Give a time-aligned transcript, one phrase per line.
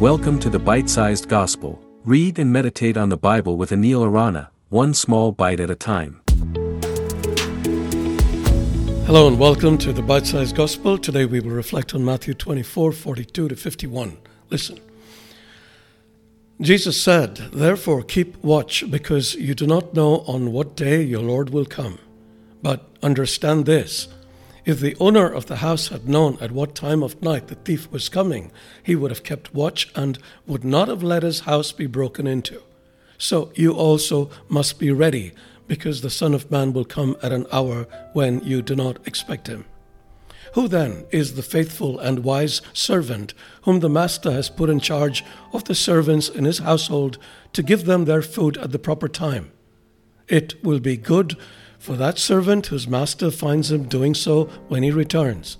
[0.00, 1.78] Welcome to the Bite Sized Gospel.
[2.06, 6.22] Read and meditate on the Bible with Anil Arana, one small bite at a time.
[9.04, 10.96] Hello and welcome to the Bite Sized Gospel.
[10.96, 14.16] Today we will reflect on Matthew 24 42 to 51.
[14.48, 14.80] Listen.
[16.62, 21.50] Jesus said, Therefore keep watch, because you do not know on what day your Lord
[21.50, 21.98] will come.
[22.62, 24.08] But understand this
[24.64, 27.90] if the owner of the house had known at what time of night the thief
[27.90, 31.86] was coming, he would have kept watch and would not have let his house be
[31.86, 32.62] broken into.
[33.18, 35.32] So you also must be ready,
[35.66, 39.46] because the Son of Man will come at an hour when you do not expect
[39.46, 39.64] him.
[40.54, 45.24] Who then is the faithful and wise servant whom the master has put in charge
[45.52, 47.18] of the servants in his household
[47.52, 49.52] to give them their food at the proper time?
[50.26, 51.36] It will be good
[51.80, 55.56] for that servant whose master finds him doing so when he returns.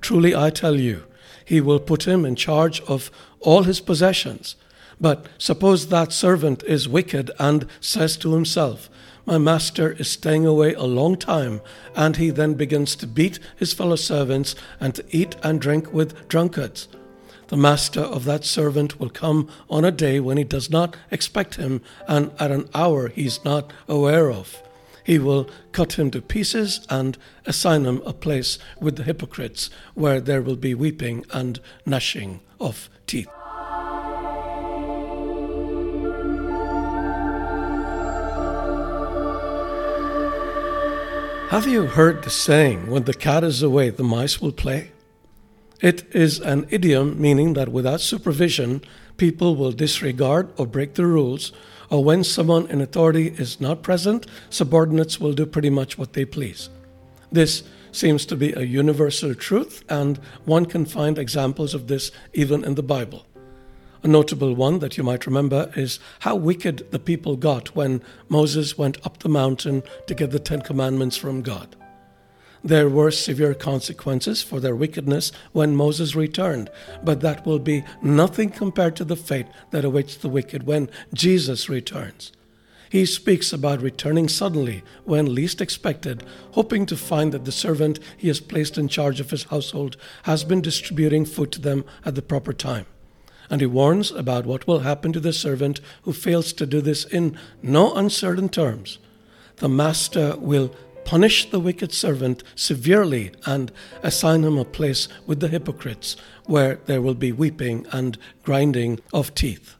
[0.00, 1.02] Truly I tell you,
[1.44, 3.10] he will put him in charge of
[3.40, 4.54] all his possessions.
[5.00, 8.88] But suppose that servant is wicked and says to himself,
[9.26, 11.60] My master is staying away a long time,
[11.96, 16.28] and he then begins to beat his fellow servants and to eat and drink with
[16.28, 16.86] drunkards.
[17.48, 21.56] The master of that servant will come on a day when he does not expect
[21.56, 24.62] him, and at an hour he is not aware of
[25.04, 27.16] he will cut him to pieces and
[27.46, 32.88] assign him a place with the hypocrites, where there will be weeping and gnashing of
[33.06, 33.28] teeth.
[41.50, 44.90] Have you heard the saying, when the cat is away, the mice will play?
[45.80, 48.82] It is an idiom meaning that without supervision,
[49.18, 51.52] people will disregard or break the rules
[51.90, 56.24] or when someone in authority is not present, subordinates will do pretty much what they
[56.24, 56.68] please.
[57.30, 62.64] This seems to be a universal truth, and one can find examples of this even
[62.64, 63.26] in the Bible.
[64.02, 68.76] A notable one that you might remember is how wicked the people got when Moses
[68.76, 71.74] went up the mountain to get the Ten Commandments from God.
[72.64, 76.70] There were severe consequences for their wickedness when Moses returned,
[77.02, 81.68] but that will be nothing compared to the fate that awaits the wicked when Jesus
[81.68, 82.32] returns.
[82.88, 88.28] He speaks about returning suddenly when least expected, hoping to find that the servant he
[88.28, 92.22] has placed in charge of his household has been distributing food to them at the
[92.22, 92.86] proper time.
[93.50, 97.04] And he warns about what will happen to the servant who fails to do this
[97.04, 98.98] in no uncertain terms.
[99.56, 103.70] The master will punish the wicked servant severely and
[104.02, 106.16] assign him a place with the hypocrites,
[106.46, 109.74] where there will be weeping and grinding of teeth.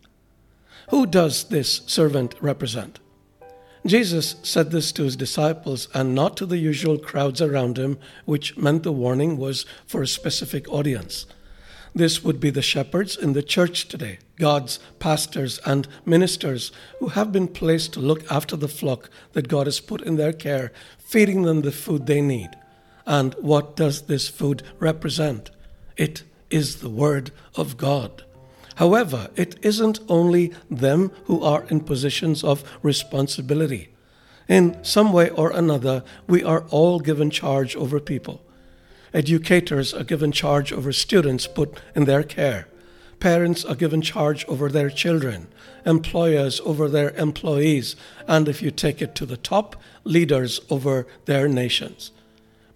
[0.91, 3.01] Who does this servant represent?
[3.87, 8.57] Jesus said this to his disciples and not to the usual crowds around him, which
[8.57, 11.27] meant the warning was for a specific audience.
[11.94, 17.31] This would be the shepherds in the church today, God's pastors and ministers who have
[17.31, 21.43] been placed to look after the flock that God has put in their care, feeding
[21.43, 22.50] them the food they need.
[23.06, 25.50] And what does this food represent?
[25.97, 28.25] It is the Word of God.
[28.77, 33.91] However, it isn't only them who are in positions of responsibility.
[34.49, 38.43] In some way or another, we are all given charge over people.
[39.15, 42.67] Educators are given charge over students put in their care.
[43.21, 45.47] Parents are given charge over their children,
[45.87, 47.95] employers over their employees,
[48.27, 52.11] and if you take it to the top, leaders over their nations.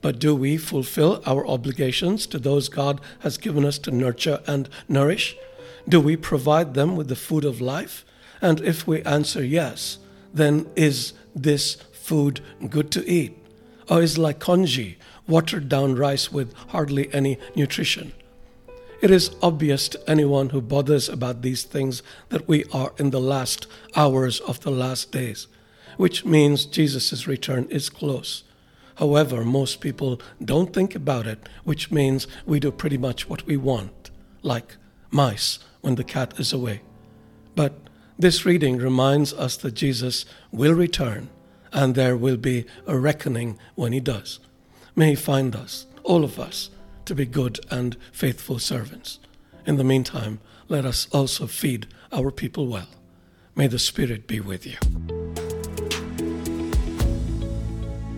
[0.01, 4.69] But do we fulfill our obligations to those God has given us to nurture and
[4.89, 5.37] nourish?
[5.89, 8.05] Do we provide them with the food of life?
[8.41, 9.99] And if we answer yes,
[10.33, 13.37] then is this food good to eat?
[13.89, 18.13] Oh, or is like congee, watered down rice with hardly any nutrition?
[19.01, 23.21] It is obvious to anyone who bothers about these things that we are in the
[23.21, 25.47] last hours of the last days,
[25.97, 28.43] which means Jesus' return is close.
[28.97, 33.57] However, most people don't think about it, which means we do pretty much what we
[33.57, 34.11] want,
[34.43, 34.77] like
[35.11, 36.83] mice when the cat is away.
[37.55, 37.75] But
[38.19, 41.31] this reading reminds us that Jesus will return
[41.73, 44.41] and there will be a reckoning when he does.
[44.97, 46.71] May he find us, all of us,
[47.05, 49.19] to be good and faithful servants.
[49.67, 52.89] In the meantime, let us also feed our people well.
[53.55, 54.77] May the Spirit be with you.